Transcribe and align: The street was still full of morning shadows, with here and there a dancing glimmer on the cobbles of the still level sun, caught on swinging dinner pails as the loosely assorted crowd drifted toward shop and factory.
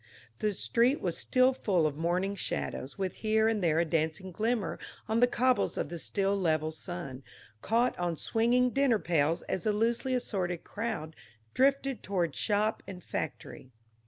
The 0.39 0.51
street 0.53 0.99
was 0.99 1.15
still 1.15 1.53
full 1.53 1.85
of 1.85 1.95
morning 1.95 2.33
shadows, 2.33 2.97
with 2.97 3.17
here 3.17 3.47
and 3.47 3.63
there 3.63 3.79
a 3.79 3.85
dancing 3.85 4.31
glimmer 4.31 4.79
on 5.07 5.19
the 5.19 5.27
cobbles 5.27 5.77
of 5.77 5.89
the 5.89 5.99
still 5.99 6.35
level 6.35 6.71
sun, 6.71 7.21
caught 7.61 7.95
on 7.99 8.17
swinging 8.17 8.71
dinner 8.71 8.97
pails 8.97 9.43
as 9.43 9.65
the 9.65 9.71
loosely 9.71 10.15
assorted 10.15 10.63
crowd 10.63 11.15
drifted 11.53 12.01
toward 12.01 12.35
shop 12.35 12.81
and 12.87 13.03
factory. 13.03 13.69